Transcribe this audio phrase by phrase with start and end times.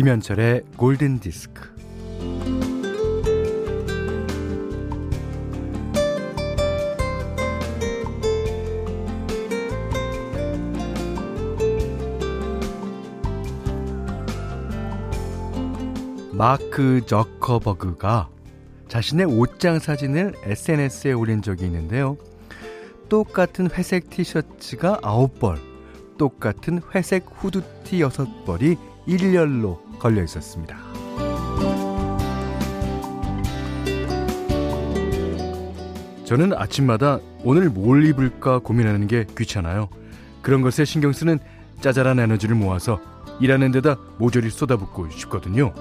[0.00, 1.68] 김현철의 골든 디스크.
[16.32, 18.30] 마크 저커버그가
[18.88, 22.16] 자신의 옷장 사진을 SNS에 올린 적이 있는데요.
[23.10, 25.58] 똑같은 회색 티셔츠가 9벌,
[26.16, 30.76] 똑같은 회색 후드티 6벌이 일렬로 걸려 있었습니다.
[36.24, 39.88] 저는 아침마다 오늘 뭘 입을까 고민하는 게 귀찮아요.
[40.42, 41.38] 그런 것에 신경 쓰는
[41.80, 43.00] 짜잘한 에너지를 모아서
[43.40, 45.72] 일하는 데다 모조리 쏟아붓고 싶거든요.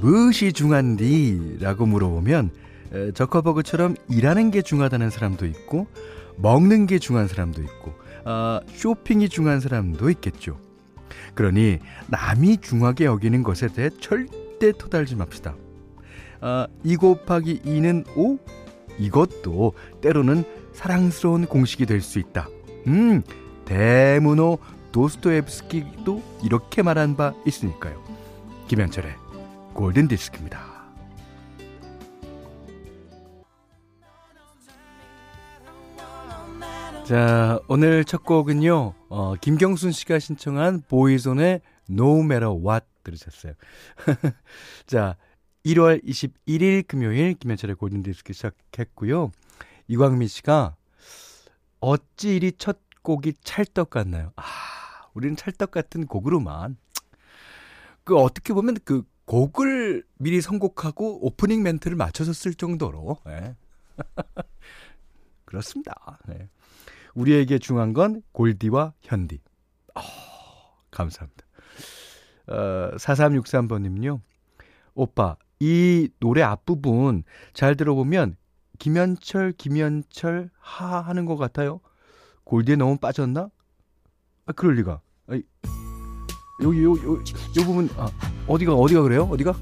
[0.00, 1.58] 무엇이 중한디?
[1.60, 2.50] 라고 물어보면
[3.14, 5.86] 저커버그처럼 일하는 게 중하다는 사람도 있고
[6.36, 7.92] 먹는 게 중한 사람도 있고
[8.24, 10.58] 아, 쇼핑이 중한 사람도 있겠죠.
[11.34, 15.54] 그러니 남이 중하게 여기는 것에 대해 절대 토달지 맙시다.
[16.40, 18.38] 아, 2 곱하기 2는 5?
[18.98, 22.48] 이것도 때로는 사랑스러운 공식이 될 수 있다.
[22.86, 23.22] 음,
[23.64, 24.58] 대문호
[24.92, 28.02] 도스토옙스키도 이렇게 말한 바 있으니까요.
[28.68, 29.25] 김현철의
[29.76, 30.74] 골든 디스크입니다.
[37.04, 41.60] 자, 오늘 첫 곡은요, 어, 김경순 씨가 신청한 보이존의
[41.90, 43.52] No Matter What 들으셨어요.
[44.86, 45.16] 자,
[45.66, 49.30] 1월 21일 금요일 김현철의 골든 디스크 시작했고요.
[49.88, 50.74] 이광민 씨가
[51.80, 54.32] 어찌 이리 첫 곡이 찰떡 같나요?
[54.36, 54.42] 아,
[55.12, 56.78] 우리는 찰떡 같은 곡으로만
[58.04, 63.56] 그 어떻게 보면 그 곡을 미리 선곡하고 오프닝 멘트를 맞춰서 쓸 정도로 네.
[65.44, 66.18] 그렇습니다.
[66.26, 66.48] 네.
[67.14, 69.40] 우리에게 중요한 건 골디와 현디.
[69.94, 70.00] 어,
[70.90, 71.44] 감사합니다.
[72.48, 74.20] 어, 4363번님요.
[74.94, 78.36] 오빠, 이 노래 앞부분 잘 들어보면
[78.78, 81.80] 김현철, 김현철 하 하는 것 같아요.
[82.44, 83.50] 골디에 너무 빠졌나?
[84.46, 85.00] 아, 그럴 리가.
[85.28, 85.42] 아이,
[86.62, 88.10] 여기 요, 요, 요 부분 아,
[88.46, 89.28] 어디가 어디가 그래요?
[89.30, 89.54] 어디가?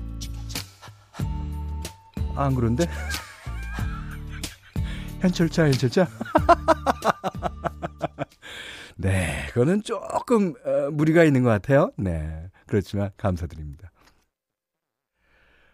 [2.36, 2.86] 아, 안 그런데?
[5.20, 6.06] 현철차 현철차?
[8.96, 11.90] 네, 그거는 조금 어, 무리가 있는 것 같아요.
[11.96, 13.90] 네, 그렇지만 감사드립니다.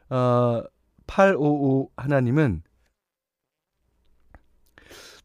[0.08, 0.62] 어,
[1.06, 2.62] 855 하나님은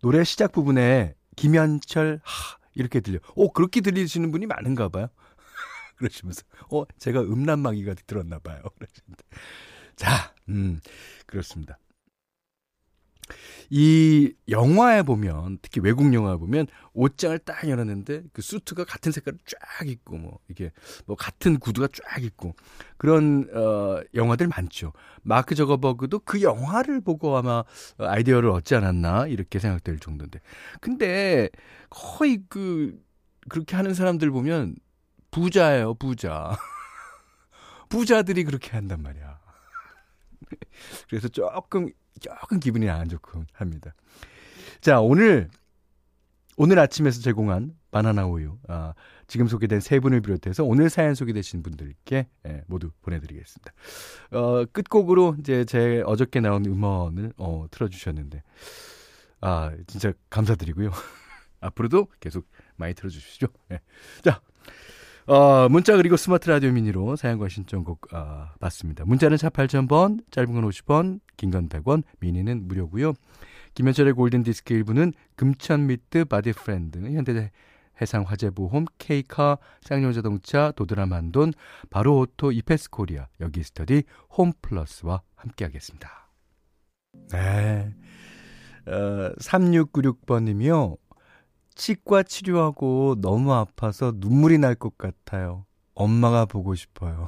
[0.01, 3.19] 노래 시작 부분에 김현철 하 이렇게 들려.
[3.35, 5.07] 오, 그렇게 들리시는 분이 많은가 봐요.
[5.97, 8.61] 그러시면서 어 제가 음란마귀가 들었나 봐요.
[8.77, 9.23] 그러시는데
[9.95, 10.79] 자, 음
[11.25, 11.79] 그렇습니다.
[13.69, 19.87] 이 영화에 보면 특히 외국 영화에 보면 옷장을 딱 열었는데 그 수트가 같은 색깔 쫙
[19.87, 20.71] 있고 뭐 이게
[21.05, 22.53] 뭐 같은 구두가 쫙 있고
[22.97, 24.93] 그런 어 영화들 많죠.
[25.23, 27.63] 마크 저거버그도 그 영화를 보고 아마
[27.97, 30.39] 아이디어를 얻지 않았나 이렇게 생각될 정도인데.
[30.81, 31.49] 근데
[31.89, 32.97] 거의 그
[33.49, 34.75] 그렇게 하는 사람들 보면
[35.35, 36.57] 부자예요, 부자.
[37.89, 39.37] 부자들이 그렇게 한단 말이야.
[41.09, 41.89] 그래서 조금,
[42.21, 43.93] 조금 기분이 안 좋고 합니다.
[44.79, 45.49] 자, 오늘,
[46.55, 48.93] 오늘 아침에서 제공한 바나나 우유, 아,
[49.27, 53.73] 지금 소개된 세 분을 비롯해서 오늘 사연 소개되신 분들께 예, 모두 보내드리겠습니다.
[54.31, 58.41] 어, 끝곡으로 이제 제 어저께 나온 음원을 어, 틀어주셨는데,
[59.41, 60.91] 아, 진짜 감사드리고요.
[61.59, 62.47] 앞으로도 계속
[62.77, 63.47] 많이 틀어주시죠.
[63.71, 63.81] 예.
[64.23, 64.39] 자,
[65.27, 69.05] 어, 문자 그리고 스마트 라디오 미니로 사연과 신청곡 어, 받습니다.
[69.05, 73.13] 문자는 4 8000번, 짧은 건 50원, 긴 건 100원, 미니는 무료고요.
[73.73, 77.51] 김현철의 골든디스크 일부는 금천미트 바디프렌드, 현대
[77.99, 81.53] 해상화재보험, 케이카, 쌍용자동차, 도드람한돈,
[81.89, 84.03] 바로오토, 이페스코리아, 여기스터디,
[84.37, 86.29] 홈플러스와 함께하겠습니다.
[87.31, 87.93] 네.
[88.85, 90.97] 어, 3696번님이요.
[91.75, 95.65] 치과 치료하고 너무 아파서 눈물이 날 것 같아요.
[95.93, 97.27] 엄마가 보고 싶어요.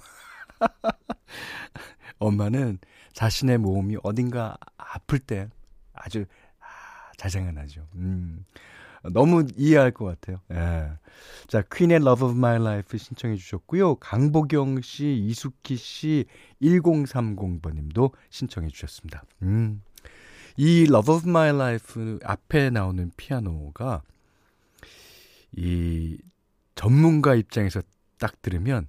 [2.19, 2.79] 엄마는
[3.13, 5.49] 자신의 몸이 어딘가 아플 때
[5.93, 6.25] 아주
[6.59, 6.65] 아,
[7.17, 7.87] 잘 생각나죠.
[7.95, 8.45] 음.
[9.13, 10.41] 너무 이해할 것 같아요.
[10.51, 10.91] 예.
[11.47, 13.95] 자, 퀸의 Love of My Life 신청해 주셨고요.
[13.95, 16.25] 강보경 씨, 이숙희 씨,
[16.61, 19.23] 1030번 님도 신청해 주셨습니다.
[19.43, 19.81] 음.
[20.57, 24.01] 이 Love of My Life 앞에 나오는 피아노가
[25.57, 26.17] 이
[26.75, 27.81] 전문가 입장에서
[28.19, 28.87] 딱 들으면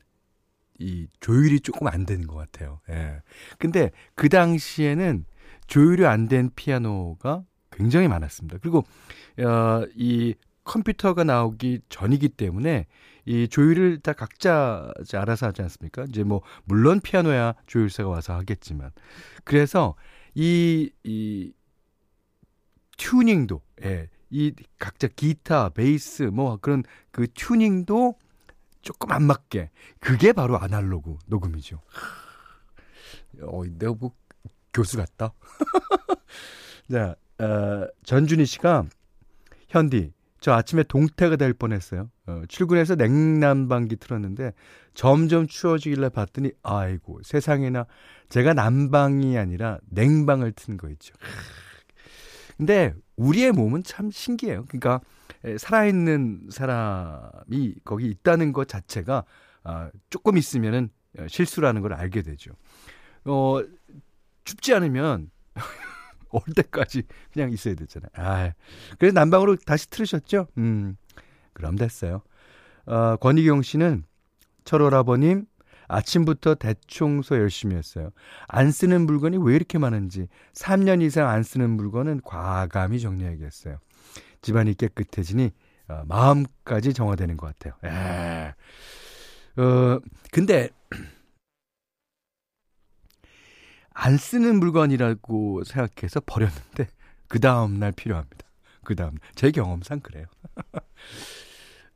[0.78, 2.80] 이 조율이 조금 안 되는 것 같아요.
[2.90, 3.22] 예.
[3.58, 5.24] 근데 그 당시에는
[5.66, 8.58] 조율이 안 된 피아노가 굉장히 많았습니다.
[8.60, 8.84] 그리고
[9.40, 10.34] 어, 이
[10.64, 12.86] 컴퓨터가 나오기 전이기 때문에
[13.24, 16.04] 이 조율을 다 각자 알아서 하지 않습니까?
[16.08, 18.90] 이제 뭐 물론 피아노야 조율사가 와서 하겠지만
[19.44, 19.94] 그래서
[20.34, 21.52] 이 이
[22.96, 24.08] 튜닝도 예.
[24.30, 28.14] 이 각자 기타, 베이스 뭐 그런 그 튜닝도
[28.82, 29.70] 조금 안 맞게
[30.00, 31.80] 그게 바로 아날로그 녹음이죠.
[33.42, 34.12] 어, 내가 뭐
[34.72, 35.32] 교수 같다.
[36.90, 38.84] 자, 어, 전준희 씨가
[39.68, 42.10] 현디 저 아침에 동태가 될 뻔했어요.
[42.26, 44.52] 어, 출근해서 냉난방기 틀었는데
[44.94, 47.86] 점점 추워지길래 봤더니 아이고 세상에나
[48.28, 51.14] 제가 난방이 아니라 냉방을 튼 거 있죠.
[52.56, 54.64] 근데 우리의 몸은 참 신기해요.
[54.68, 55.00] 그러니까
[55.58, 59.24] 살아있는 사람이 거기 있다는 것 자체가
[59.64, 60.88] 아, 조금 있으면은
[61.18, 62.52] 어, 실수라는 걸 알게 되죠.
[63.24, 63.60] 어,
[64.44, 65.30] 춥지 않으면
[66.30, 68.10] 올 때까지 그냥 있어야 되잖아요.
[68.14, 68.52] 아,
[68.98, 70.46] 그래서 난방으로 다시 틀으셨죠?
[70.58, 70.96] 음,
[71.52, 72.22] 그럼 됐어요.
[72.86, 74.04] 어, 권희경 씨는
[74.64, 75.46] 철오라버님
[75.88, 78.10] 아침부터 대청소 열심히 했어요.
[78.46, 83.78] 안 쓰는 물건이 왜 이렇게 많은지 3년 이상 안 쓰는 물건은 과감히 정리해야겠어요.
[84.42, 85.50] 집안이 깨끗해지니
[85.88, 87.74] 어, 마음까지 정화되는 것 같아요.
[87.84, 88.54] 에.
[89.60, 90.00] 어,
[90.30, 90.68] 근데
[93.92, 96.88] 안 쓰는 물건이라고 생각해서 버렸는데
[97.26, 98.46] 그 다음 날 필요합니다.
[98.84, 100.26] 그 다음 제 경험상 그래요.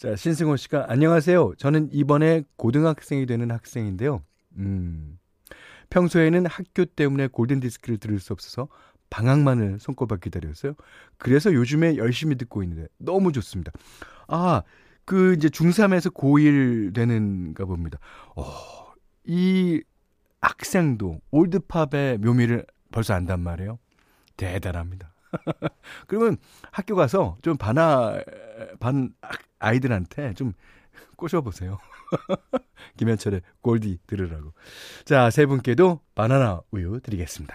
[0.02, 1.52] 자 신승호 씨가 안녕하세요.
[1.58, 4.20] 저는 이번에 고등학생이 되는 학생인데요.
[4.56, 5.16] 음,
[5.90, 8.66] 평소에는 학교 때문에 골든 디스크를 들을 수 없어서
[9.10, 10.74] 방학만을 손꼽아 기다렸어요.
[11.18, 13.70] 그래서 요즘에 열심히 듣고 있는데 너무 좋습니다.
[14.26, 14.64] 아,
[15.04, 18.00] 그 이제 중3에서 고1 되는가 봅니다.
[18.34, 18.42] 어,
[19.24, 19.84] 이
[20.40, 23.78] 학생도 올드팝의 묘미를 벌써 안단 말이에요.
[24.36, 25.11] 대단합니다.
[26.06, 26.36] 그러면
[26.70, 28.20] 학교 가서 좀 반아,
[28.80, 29.14] 반
[29.58, 30.52] 아이들한테 좀
[31.16, 31.78] 꼬셔보세요.
[32.96, 34.52] 김현철의 골디 들으라고.
[35.04, 37.54] 자, 세 분께도 바나나 우유 드리겠습니다.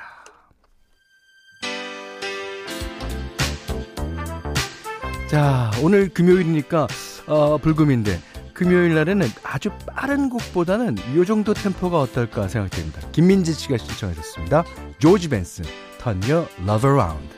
[5.29, 6.87] 자, 오늘 금요일이니까,
[7.27, 8.17] 어, 불금인데,
[8.53, 13.01] 금요일 날에는 아주 빠른 곡보다는 이 정도 템포가 어떨까 생각됩니다.
[13.11, 14.63] 김민지 씨가 신청하셨습니다.
[14.97, 15.65] 조지 벤슨,
[16.01, 17.36] Turn Your Love Around.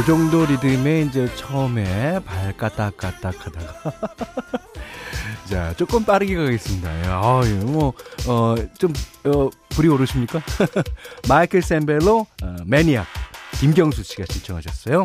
[0.00, 3.92] 이 정도 리듬에 이제 처음에 발 까딱까딱 하다가
[5.44, 6.88] 자 조금 빠르게 가겠습니다.
[6.88, 7.92] 아, 뭐,
[8.26, 8.94] 어, 좀,
[9.24, 10.40] 어, 불이 오르십니까?
[11.28, 13.06] 마이클 셈벨로, 어, Maniac,
[13.58, 15.04] 김경수 씨가 신청하셨어요.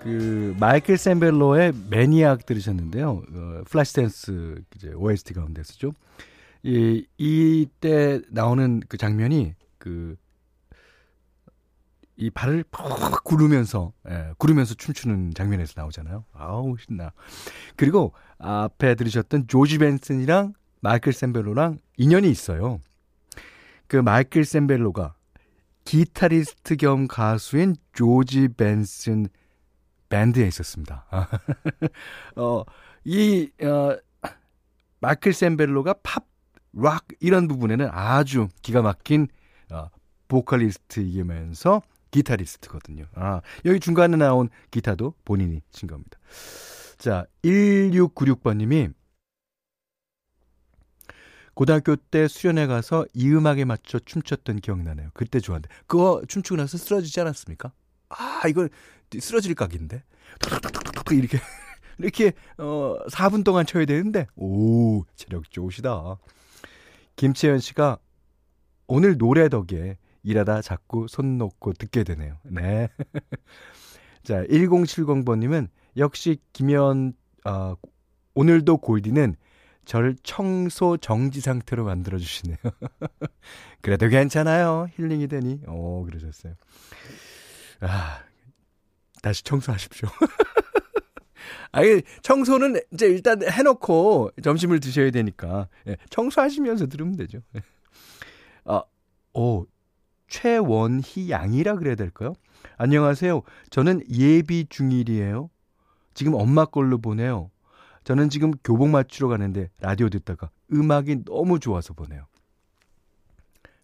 [0.00, 3.22] 그 마이클 셈벨로의 Maniac 들으셨는데요.
[3.34, 5.90] 어, 플래시댄스 이제 OST 가운데 서죠.
[6.62, 10.16] 이 이때 나오는 그 장면이 그
[12.22, 16.24] 이 발을 푹 구르면서 예, 구르면서 춤추는 장면에서 나오잖아요.
[16.32, 17.12] 아우 신나.
[17.76, 22.78] 그리고 앞에 들으셨던 조지 벤슨이랑 마이클 샌벨로랑 인연이 있어요.
[23.88, 25.14] 그 마이클 샌벨로가
[25.84, 29.26] 기타리스트 겸 가수인 조지 벤슨
[30.08, 31.06] 밴드에 있었습니다.
[32.36, 32.62] 어,
[33.04, 33.96] 이, 어,
[35.00, 36.24] 마이클 샌벨로가 팝,
[36.72, 39.28] 락, 이런 부분에는 아주 기가 막힌,
[39.70, 39.88] 어,
[40.28, 43.06] 보컬리스트이면서 기타리스트거든요.
[43.14, 46.18] 아, 여기 중간에 나온 기타도 본인이 친 겁니다.
[46.98, 48.92] 자, 1696번님이
[51.54, 55.10] 고등학교 때 수련회 가서 이 음악에 맞춰 춤췄던 기억나네요.
[55.12, 55.68] 그때 좋았는데.
[55.86, 57.72] 그거 춤추고 나서 쓰러지지 않았습니까?
[58.08, 58.68] 아, 이거
[59.18, 60.02] 쓰러질 각인데.
[60.40, 61.38] 탁탁탁탁탁 이렇게
[61.98, 66.16] 이렇게 어 4분 동안 쳐야 되는데 오, 체력 좋으시다.
[67.22, 67.98] 김채연 씨가
[68.88, 72.36] 오늘 노래 덕에 일하다 자꾸 손 놓고 듣게 되네요.
[72.42, 72.88] 네.
[74.24, 77.12] 자, 1070번님은 역시 김현,
[77.44, 77.76] 어,
[78.34, 79.36] 오늘도 골디는
[79.84, 82.56] 절 청소 정지 상태로 만들어주시네요.
[83.82, 84.88] 그래도 괜찮아요.
[84.96, 85.60] 힐링이 되니.
[85.68, 86.54] 오, 그러셨어요.
[87.82, 88.18] 아,
[89.22, 90.08] 다시 청소하십시오.
[91.72, 95.68] 아니, 청소는 이제 일단 해놓고 점심을 드셔야 되니까.
[95.88, 97.40] 예, 청소하시면서 들으면 되죠.
[98.64, 98.82] 아,
[99.32, 99.66] 오,
[100.28, 102.34] 최원희 양이라 그래야 될까요?
[102.76, 103.42] 안녕하세요.
[103.70, 105.50] 저는 예비 중일이에요.
[106.14, 107.50] 지금 엄마 걸로 보내요.
[108.04, 112.26] 저는 지금 교복 맞추러 가는데 라디오 듣다가 음악이 너무 좋아서 보내요.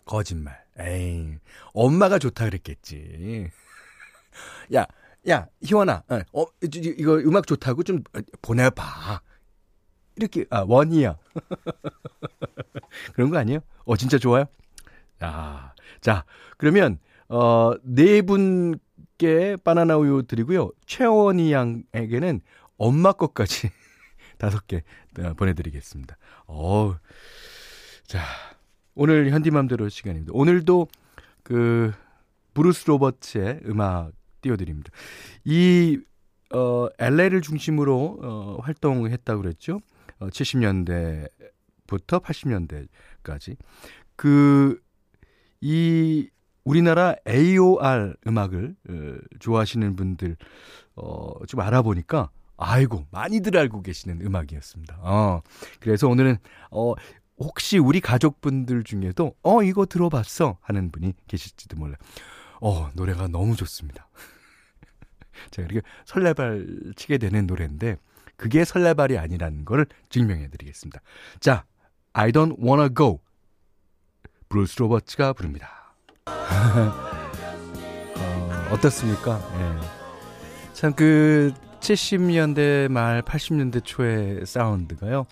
[0.04, 0.62] 거짓말.
[0.78, 1.38] 에이,
[1.72, 3.50] 엄마가 좋다 그랬겠지.
[4.74, 4.86] 야,
[5.28, 8.02] 야, 희원아, 어, 어 이거 음악 좋다고 좀
[8.42, 9.20] 보내봐.
[10.16, 11.16] 이렇게, 아, 원이야.
[13.14, 13.60] 그런 거 아니에요?
[13.84, 14.46] 어, 진짜 좋아요?
[15.20, 16.24] 아, 자,
[16.56, 20.70] 그러면, 어, 네 분께 바나나 우유 드리고요.
[20.86, 22.40] 최원이 양에게는
[22.78, 23.70] 엄마 것까지
[24.38, 24.82] 다섯 개
[25.18, 26.16] 어, 보내드리겠습니다.
[26.46, 26.96] 어
[28.06, 28.22] 자,
[28.94, 30.32] 오늘 현디맘대로 시간입니다.
[30.34, 30.88] 오늘도
[31.42, 31.92] 그,
[32.54, 34.90] 브루스 로버츠의 음악 띄워드립니다.
[35.44, 35.98] 이,
[36.54, 39.80] 어, LA를 중심으로, 어, 활동했다고 그랬죠.
[40.18, 43.56] 어, 70년대부터 80년대까지.
[44.16, 44.80] 그,
[45.60, 46.28] 이,
[46.64, 50.36] 우리나라 AOR 음악을 어, 좋아하시는 분들,
[50.96, 54.98] 어, 좀 알아보니까, 아이고, 많이들 알고 계시는 음악이었습니다.
[55.00, 55.42] 어,
[55.80, 56.36] 그래서 오늘은,
[56.70, 56.94] 어,
[57.38, 60.58] 혹시 우리 가족분들 중에도, 어, 이거 들어봤어?
[60.60, 61.96] 하는 분이 계실지도 몰라요.
[62.60, 64.08] 어, 노래가 너무 좋습니다.
[65.50, 67.96] 제가 이렇게 설레발 치게 되는 노래인데,
[68.36, 71.00] 그게 설레발이 아니라는 걸 증명해 드리겠습니다.
[71.40, 71.64] 자,
[72.12, 73.20] I don't wanna go.
[74.48, 75.94] 브루스 로버츠가 부릅니다.
[78.16, 79.40] 어, 어떻습니까?
[79.54, 79.98] 예.
[80.72, 85.26] 참 그 70년대 말 80년대 초의 사운드가요.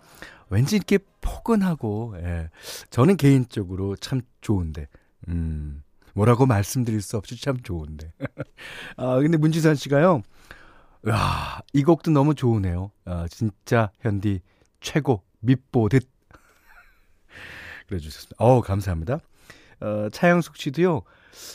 [0.49, 2.51] 왠지 이렇게 포근하고 예.
[2.91, 4.89] 저는 개인적으로 참 좋은데
[5.29, 5.83] 음.
[6.17, 8.11] 뭐라고 말씀드릴 수 없이 참 좋은데.
[8.97, 10.23] 아, 근데 문지선 씨가요.
[11.03, 12.91] 와, 이 곡도 너무 좋으네요.
[13.05, 14.41] 아, 진짜 현디
[14.81, 16.09] 최고 밑보듯.
[17.87, 18.37] 그래 주셨습니다.
[18.39, 19.19] 어우, 감사합니다.
[19.81, 21.03] 어, 차영숙 씨도요.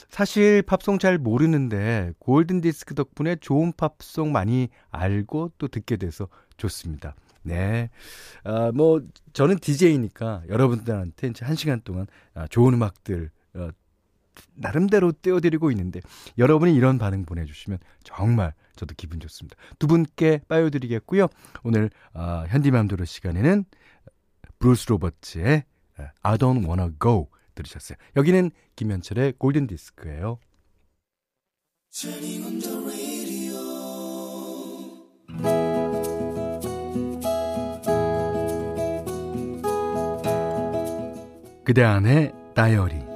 [0.10, 6.28] 사실 팝송 잘 모르는데 골든 디스크 덕분에 좋은 팝송 많이 알고 또 듣게 돼서
[6.58, 7.16] 좋습니다.
[7.42, 7.90] 네.
[8.44, 9.02] 아, 뭐
[9.34, 13.41] 저는 DJ니까 여러분들한테 이제 한 시간 동안 아, 좋은 음악들 어,
[14.56, 16.00] 나름대로 띄워드리고 있는데
[16.38, 19.56] 여러분이 이런 반응 보내주시면 정말 저도 기분 좋습니다.
[19.80, 21.28] 두 분께 빠여드리겠고요.
[21.64, 23.66] 오늘 아, 현디맘대로 시간에는
[24.60, 25.64] 브루스 로버츠의
[26.22, 27.98] I don't wanna go 들으셨어요.
[28.16, 30.40] 여기는 김현철의 골든 디스크예요.
[41.64, 43.11] 그대 안의 다이어리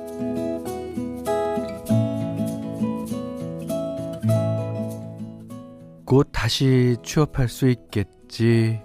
[6.06, 8.82] 곧 다시 취업할 수 있겠지.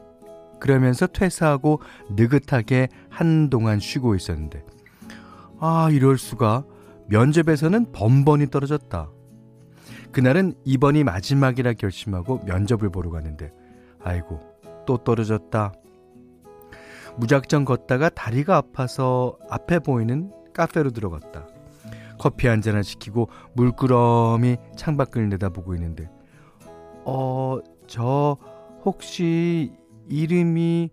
[0.58, 4.62] 그러면서 퇴사하고 느긋하게 한동안 쉬고 있었는데
[5.60, 6.64] 아, 이럴 수가.
[7.08, 9.10] 면접에서는 번번이 떨어졌다.
[10.10, 13.52] 그날은 이번이 마지막이라 결심하고 면접을 보러 갔는데,
[14.02, 14.40] 아이고,
[14.86, 15.72] 또 떨어졌다.
[17.18, 21.46] 무작정 걷다가 다리가 아파서 앞에 보이는 카페로 들어갔다.
[22.18, 26.08] 커피 한 잔을 시키고 물끄러미 창밖을 내다보고 있는데,
[27.04, 28.36] 어, 저,
[28.84, 29.72] 혹시
[30.08, 30.90] 이름이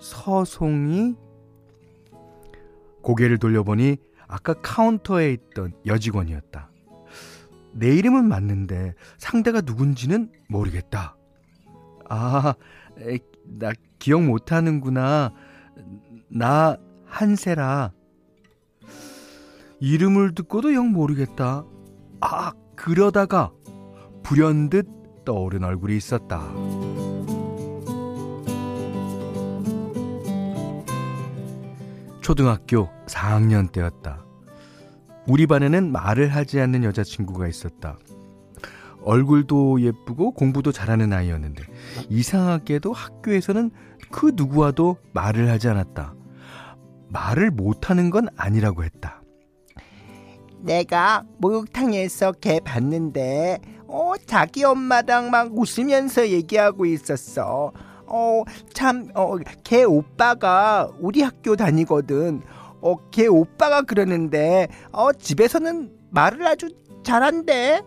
[0.00, 1.14] 서송이?
[3.02, 6.70] 고개를 돌려보니 아까 카운터에 있던 여직원이었다.
[7.72, 11.16] 내 이름은 맞는데 상대가 누군지는 모르겠다.
[12.08, 12.54] 아,
[12.98, 15.32] 에, 나 기억 못 하는구나.
[16.28, 17.92] 나 한세라.
[19.80, 21.64] 이름을 듣고도 영 모르겠다.
[22.20, 23.52] 아, 그러다가
[24.22, 24.88] 불현듯
[25.26, 26.40] 떠오른 얼굴이 있었다.
[32.22, 34.24] 초등학교 4학년 때였다.
[35.28, 37.98] 우리 반에는 말을 하지 않는 여자친구가 있었다.
[39.02, 41.62] 얼굴도 예쁘고 공부도 잘하는 아이였는데
[42.08, 43.70] 이상하게도 학교에서는
[44.10, 46.14] 그 누구와도 말을 하지 않았다.
[47.08, 49.22] 말을 못하는 건 아니라고 했다.
[50.60, 53.58] 내가 목욕탕에서 걔 봤는데
[53.96, 57.72] 어 자기 엄마랑 막 웃으면서 얘기하고 있었어.
[58.06, 58.42] 어,
[58.74, 62.42] 참, 어, 걔 오빠가 우리 학교 다니거든.
[62.82, 66.68] 어, 걔 오빠가 그러는데, 어, 집에서는 말을 아주
[67.04, 67.80] 잘한대.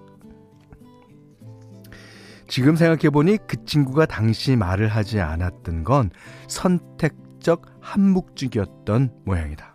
[2.48, 6.10] 지금 생각해보니 그 친구가 당시 말을 하지 않았던 건
[6.48, 9.69] 선택적 한묵증이었던 모양이다.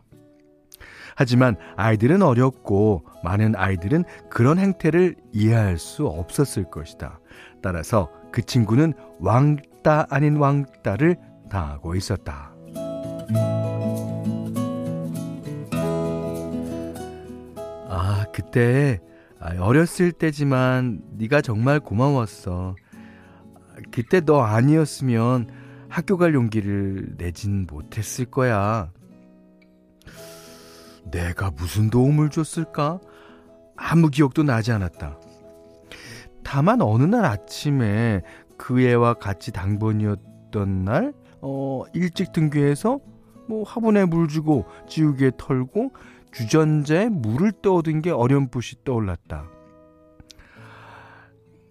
[1.16, 7.21] 하지만 아이들은 어렸고 많은 아이들은 그런 행태를 이해할 수 없었을 것이다.
[7.62, 11.16] 따라서 그 친구는 왕 왕따 아닌 왕따를
[11.50, 12.52] 당하고 있었다.
[17.88, 18.99] 아, 그때
[19.38, 22.75] 아, 어렸을 때지만 네가 정말 고마웠어.
[23.92, 25.49] 그때 너 아니었으면
[25.88, 28.90] 학교 갈 용기를 내진 못했을 거야.
[31.11, 33.01] 내가 무슨 도움을 줬을까?
[33.77, 35.19] 아무 기억도 나지 않았다.
[36.43, 38.23] 다만 어느 날 아침에
[38.57, 43.01] 그 애와 같이 당번이었던 날, 어, 일찍 등교해서
[43.49, 45.93] 뭐 화분에 물 주고 지우개에 털고
[46.33, 49.49] 주전자에 물을 떠오든 게 어렴풋이 떠올랐다.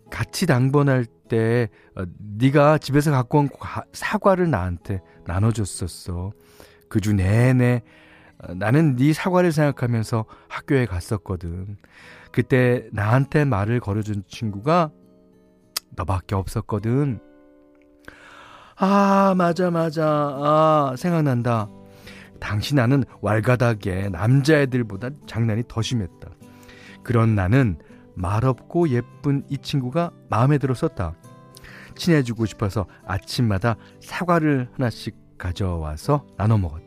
[0.10, 2.04] 같이 당번할 때 어,
[2.38, 3.50] 네가 집에서 갖고 온
[3.94, 6.32] 사과를 나한테 나눠줬었어.
[6.90, 8.03] 그 주 내내 어,
[8.56, 11.78] 나는 네 사과를 생각하면서 학교에 갔었거든.
[12.32, 14.92] 그때 나한테 말을 걸어준 친구가
[15.96, 17.20] 너밖에 없었거든.
[18.76, 20.04] 아, 맞아, 맞아.
[20.06, 21.70] 아, 생각난다.
[22.40, 26.30] 당시 나는 왈가닥에 남자애들보다 장난이 더 심했다.
[27.04, 27.78] 그런 나는
[28.16, 31.16] 말없고 예쁜 이 친구가 마음에 들었었다.
[31.96, 36.83] 친해지고 싶어서 아침마다 사과를 하나씩 가져와서 나눠 먹었다.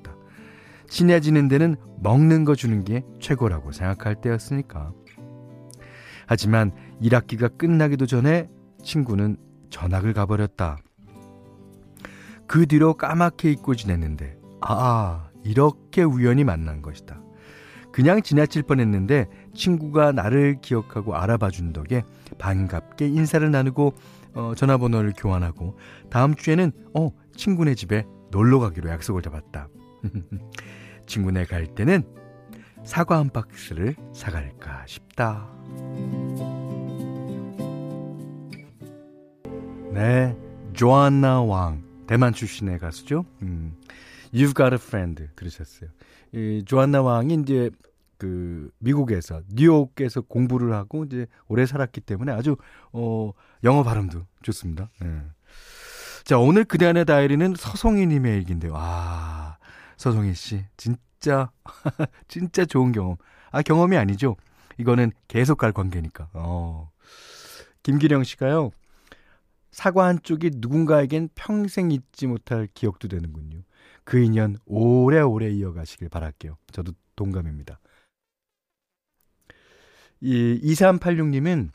[0.88, 4.92] 친해지는 데는 먹는 거 주는 게 최고라고 생각할 때였으니까.
[6.26, 8.48] 하지만 1학기가 끝나기도 전에
[8.82, 9.36] 친구는
[9.70, 10.78] 전학을 가버렸다.
[12.46, 17.20] 그 뒤로 까맣게 잊고 지냈는데, 아, 이렇게 우연히 만난 것이다.
[17.96, 22.04] 그냥 지나칠 뻔했는데 친구가 나를 기억하고 알아봐 준 덕에
[22.38, 23.94] 반갑게 인사를 나누고
[24.34, 25.78] 어, 전화번호를 교환하고
[26.10, 29.68] 다음 주에는 어 친구네 집에 놀러 가기로 약속을 잡았다.
[31.06, 32.04] 친구네 갈 때는
[32.84, 35.48] 사과 한 박스를 사갈까 싶다.
[39.92, 40.36] 네,
[40.72, 43.24] 조안나 왕 대만 출신의 가수죠.
[43.42, 43.74] 음,
[44.32, 45.90] You've Got a Friend 들으셨어요.
[46.32, 47.70] 이 조안나 왕이 이제
[48.18, 52.56] 그 미국에서 뉴욕에서 공부를 하고 이제 오래 살았기 때문에 아주
[52.92, 53.32] 어
[53.64, 54.90] 영어 발음도 좋습니다.
[55.00, 55.22] 네.
[56.24, 58.72] 자 오늘 그대 안의 다이리는 서송이님의 얘기인데요.
[58.74, 59.45] 아
[59.96, 61.50] 서송이 씨 진짜
[62.28, 63.16] 진짜 좋은 경험.
[63.50, 64.36] 아 경험이 아니죠.
[64.78, 66.30] 이거는 계속 갈 관계니까.
[66.34, 66.90] 어.
[67.82, 68.70] 김기령 씨가요.
[69.70, 73.62] 사과 한 쪽이 누군가에겐 평생 잊지 못할 기억도 되는군요.
[74.04, 76.56] 그 인연 오래오래 이어가시길 바랄게요.
[76.72, 77.78] 저도 동감입니다.
[80.20, 81.70] 이 2386님은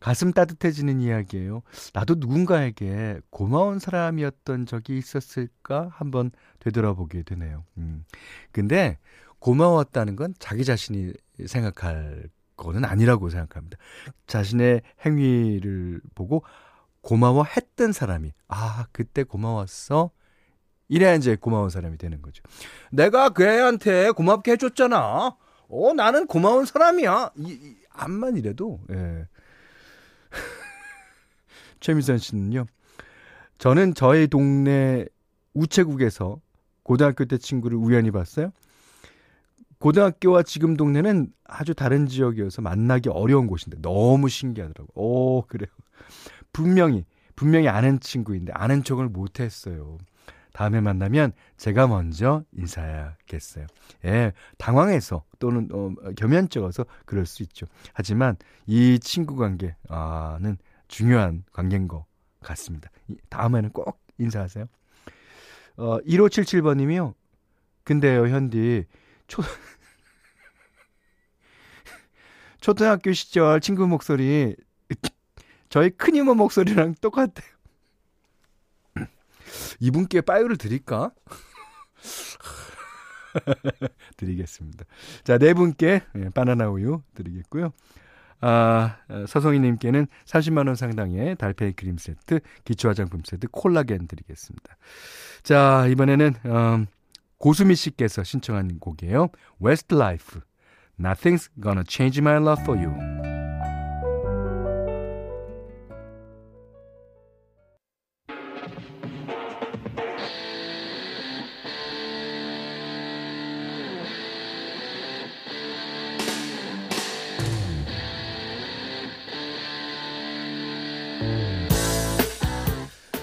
[0.00, 1.62] 가슴 따뜻해지는 이야기예요.
[1.92, 7.64] 나도 누군가에게 고마운 사람이었던 적이 있었을까 한번 되돌아보게 되네요.
[7.76, 8.04] 음.
[8.50, 8.98] 근데
[9.38, 11.12] 고마웠다는 건 자기 자신이
[11.46, 13.76] 생각할 거는 아니라고 생각합니다.
[14.26, 16.44] 자신의 행위를 보고
[17.02, 20.10] 고마워했던 사람이 아 그때 고마웠어
[20.88, 22.42] 이래야 이제 고마운 사람이 되는 거죠.
[22.90, 25.36] 내가 그 애한테 고맙게 해줬잖아.
[25.68, 27.30] 어, 나는 고마운 사람이야.
[27.36, 29.26] 이, 이 암만 이래도, 예.
[31.80, 32.66] 최미선 씨는요.
[33.58, 35.06] 저는 저희 동네
[35.54, 36.40] 우체국에서
[36.82, 38.52] 고등학교 때 친구를 우연히 봤어요.
[39.78, 44.88] 고등학교와 지금 동네는 아주 다른 지역이어서 만나기 어려운 곳인데 너무 신기하더라고요.
[44.94, 45.68] 오, 그래요.
[46.52, 49.98] 분명히, 분명히 아는 친구인데 아는 척을 못했어요.
[50.52, 53.66] 다음에 만나면 제가 먼저 인사해야겠어요.
[54.04, 57.66] 예, 당황해서 또는 어, 겸연쩍어서 그럴 수 있죠.
[57.94, 60.58] 하지만 이 친구 관계는
[60.90, 62.04] 중요한 관계인 것
[62.40, 62.90] 같습니다.
[63.28, 64.66] 다음에는 꼭 인사하세요.
[65.76, 67.14] 어, 1577번님이요.
[67.84, 68.86] 근데요, 현디,
[69.28, 69.42] 초,
[72.60, 74.56] 초등학교 시절 친구 목소리,
[75.68, 77.48] 저희 큰 이모 목소리랑 똑같아요.
[79.78, 81.12] 이분께 빠이를 드릴까?
[84.18, 84.84] 드리겠습니다.
[85.22, 87.72] 자, 네 분께 예, 바나나 우유 드리겠고요.
[88.40, 94.76] 아, 서성희님께는 30만원 상당의 달팽이 크림 세트, 기초 화장품 세트, 콜라겐 드리겠습니다.
[95.42, 96.86] 자, 이번에는, 음,
[97.38, 99.28] 고수미 씨께서 신청한 곡이에요.
[99.62, 100.40] Westlife.
[101.00, 103.29] Nothing's gonna change my love for you.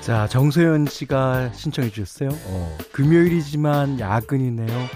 [0.02, 2.30] 자, 정소연 씨가 신청해 주셨어요.
[2.46, 4.88] 어, 금요일이지만 야근이네요.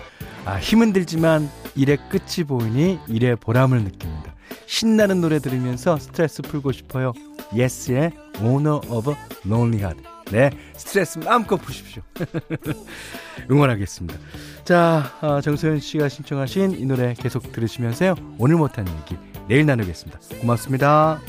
[0.46, 4.34] 아, 힘은 들지만 일의 끝이 보이니 일의 보람을 느낍니다.
[4.68, 7.12] 신나는 노래 들으면서 스트레스 풀고 싶어요.
[7.54, 8.12] 예스의
[8.42, 9.14] Owner of
[9.46, 10.04] Lonely Heart.
[10.32, 12.02] 네, 스트레스 마음껏 푸십시오.
[13.52, 14.18] 응원하겠습니다.
[14.64, 18.16] 자, 아, 정소연 씨가 신청하신 이 노래 계속 들으시면서요.
[18.38, 19.18] 오늘 못한 얘기
[19.50, 20.20] 내일 나누겠습니다.
[20.40, 21.20] 고맙습니다.